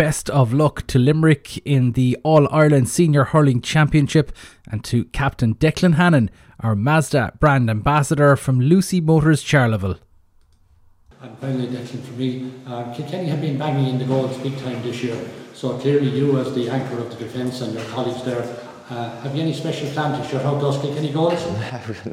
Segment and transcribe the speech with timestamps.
[0.00, 4.32] best of luck to Limerick in the All Ireland Senior Hurling Championship
[4.66, 9.98] and to Captain Declan Hannon, our Mazda brand ambassador from Lucy Motors Charleville.
[11.20, 14.82] And finally, Declan, for me, uh, Kilkenny have been banging in the goals big time
[14.82, 15.22] this year.
[15.52, 18.40] So clearly, you as the anchor of the defence and your colleagues there,
[18.88, 21.44] uh, have you any special plan to shut out those Kilkenny goals?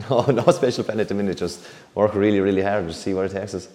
[0.10, 1.38] no, no special plan at the minute.
[1.38, 1.66] Just
[1.96, 3.70] work really, really hard to see where it takes us.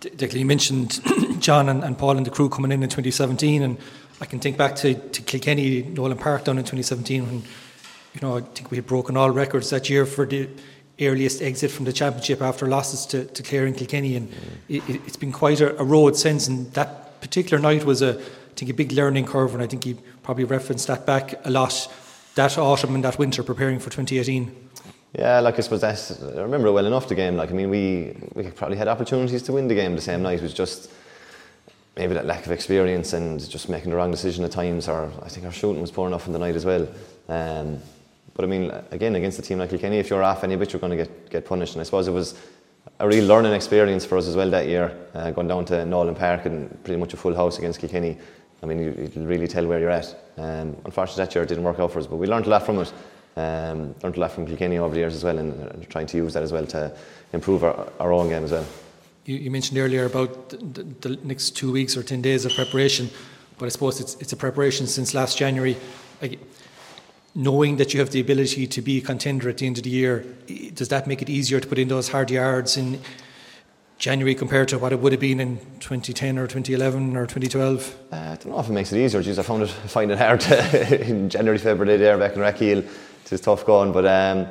[0.00, 1.00] Declan, you mentioned
[1.40, 3.78] John and, and, Paul and the crew coming in in 2017, and
[4.20, 7.42] I can think back to, to Kilkenny, Nolan Park down in 2017 when
[8.14, 10.48] you know I think we had broken all records that year for the
[11.00, 14.32] earliest exit from the championship after losses to, to Clare and Kilkenny, and
[14.68, 16.48] it, has been quite a, a, road since.
[16.48, 19.84] And that particular night was a, I think, a big learning curve, and I think
[19.84, 21.88] he probably referenced that back a lot
[22.36, 24.54] that autumn and that winter preparing for 2018.
[25.18, 27.36] Yeah, like I suppose that's, I remember well enough the game.
[27.36, 30.38] Like I mean, we we probably had opportunities to win the game the same night.
[30.38, 30.90] It was just
[31.96, 34.88] maybe that lack of experience and just making the wrong decision at times.
[34.88, 36.86] Or I think our shooting was poor enough in the night as well.
[37.28, 37.80] Um,
[38.34, 40.80] but I mean, again, against a team like Kilkenny, if you're off any bit, you're
[40.80, 41.74] going to get, get punished.
[41.74, 42.38] And I suppose it was
[43.00, 46.14] a real learning experience for us as well that year, uh, going down to Nolan
[46.14, 48.18] Park and pretty much a full house against Kilkenny.
[48.62, 50.14] I mean, you, you really tell where you're at.
[50.36, 52.64] Um, unfortunately, that year it didn't work out for us, but we learned a lot
[52.64, 52.92] from it.
[53.36, 56.16] Um, learned a lot from Kilkenny over the years as well, and uh, trying to
[56.16, 56.94] use that as well to
[57.32, 58.66] improve our, our own game as well.
[59.26, 63.10] You, you mentioned earlier about the, the, next two weeks or 10 days of preparation,
[63.58, 65.76] but I suppose it's, it's a preparation since last January
[67.36, 69.90] knowing that you have the ability to be a contender at the end of the
[69.90, 70.24] year,
[70.72, 72.98] does that make it easier to put in those hard yards in
[73.98, 77.94] January compared to what it would have been in 2010 or 2011 or 2012?
[78.10, 79.22] Uh, I don't know if it makes it easier.
[79.22, 80.42] Jeez, I found it find it hard
[81.02, 82.88] in January, February there back in Rathkeale.
[83.30, 84.46] It's tough going, but um,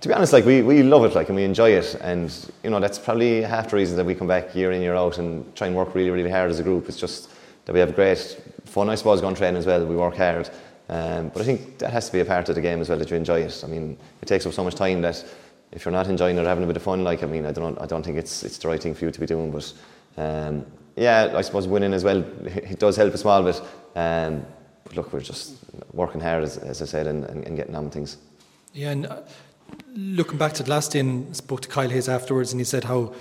[0.00, 2.70] to be honest, like we, we love it, like and we enjoy it, and you
[2.70, 5.54] know that's probably half the reason that we come back year in year out and
[5.56, 6.88] try and work really really hard as a group.
[6.88, 7.30] It's just
[7.64, 9.84] that we have great fun, I suppose, going training as well.
[9.86, 10.50] We work hard.
[10.88, 12.98] Um, but I think that has to be a part of the game as well
[12.98, 13.62] that you enjoy it.
[13.64, 15.24] I mean, it takes up so much time that
[15.72, 17.52] if you're not enjoying it or having a bit of fun, like I mean, I
[17.52, 19.50] don't, I don't think it's it's the right thing for you to be doing.
[19.50, 19.72] But
[20.16, 20.66] um,
[20.96, 23.60] yeah, I suppose winning as well it does help a small bit.
[23.96, 24.44] Um,
[24.84, 25.56] but look, we're just
[25.92, 28.18] working hard, as, as I said, and, and, and, getting on with things.
[28.74, 29.22] Yeah, and uh,
[29.94, 33.14] looking back to the last day, spoke to Kyle Hayes afterwards, and he said how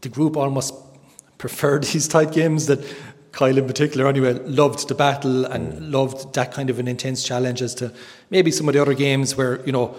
[0.00, 0.74] the group almost
[1.38, 2.80] preferred these tight games that
[3.32, 5.92] Kyle in particular anyway loved the battle and mm.
[5.92, 7.92] loved that kind of an intense challenge as to
[8.28, 9.94] maybe some of the other games where you know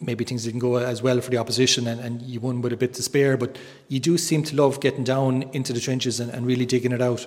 [0.00, 2.76] maybe things didn't go as well for the opposition and, and you won with a
[2.76, 6.30] bit to spare but you do seem to love getting down into the trenches and,
[6.30, 7.26] and really digging it out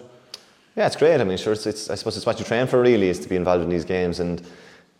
[0.75, 2.81] yeah it's great I mean sure it's, it's, I suppose it's what you train for
[2.81, 4.41] really is to be involved in these games and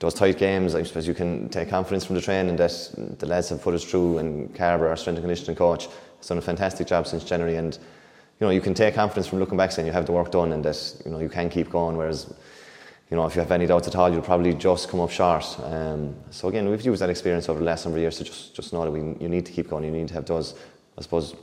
[0.06, 3.50] those tight games I suppose you can take confidence from the training that the lads
[3.50, 6.88] have put us through and Carver our strength and conditioning coach has done a fantastic
[6.88, 7.78] job since January and
[8.40, 10.52] you know, you can take confidence from looking back saying you have the work done
[10.52, 11.96] and that, you know, you can keep going.
[11.96, 12.34] Whereas,
[13.10, 15.46] you know, if you have any doubts at all, you'll probably just come up short.
[15.64, 18.54] Um, so again, we've used that experience over the last number of years to just,
[18.54, 19.86] just know that we, you need to keep going.
[19.86, 20.54] You need to have those,
[20.98, 21.34] I suppose,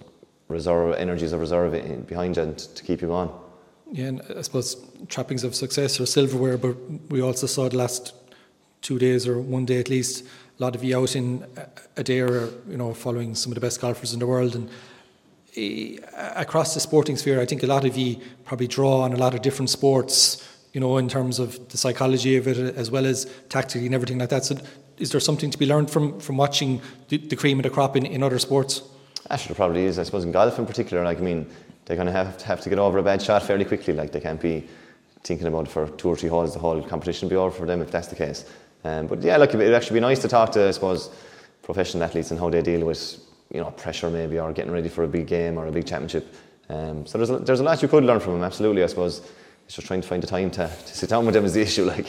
[0.48, 3.30] reserve energies of reserve in, behind you and to keep you going.
[3.90, 4.76] Yeah, and I suppose
[5.08, 6.76] trappings of success or silverware, but
[7.08, 8.14] we also saw the last
[8.82, 10.24] two days or one day at least,
[10.58, 11.40] a lot of you out in
[11.96, 14.68] Adare, you know, following some of the best golfers in the world and
[15.54, 15.98] Eh,
[16.34, 19.34] across the sporting sphere, I think a lot of you probably draw on a lot
[19.34, 23.30] of different sports, you know, in terms of the psychology of it as well as
[23.50, 24.46] tactically and everything like that.
[24.46, 24.56] So,
[24.96, 27.96] is there something to be learned from from watching the, the cream of the crop
[27.96, 28.82] in, in other sports?
[29.28, 29.98] Actually, there probably is.
[29.98, 31.46] I suppose in golf in particular, like I mean,
[31.84, 33.92] they're going to have to have to get over a bad shot fairly quickly.
[33.92, 34.66] Like they can't be
[35.22, 36.54] thinking about for two or three holes.
[36.54, 38.46] The whole competition be over for them if that's the case.
[38.84, 41.10] Um, but yeah, like it'd actually be nice to talk to, I suppose,
[41.62, 43.20] professional athletes and how they deal with
[43.52, 46.34] you know pressure maybe or getting ready for a big game or a big championship.
[46.68, 48.42] Um, so there's a, there's a lot you could learn from them.
[48.44, 49.20] Absolutely, I suppose.
[49.66, 51.60] It's just trying to find the time to, to sit down with them is the
[51.68, 51.84] issue.
[51.84, 52.06] Like.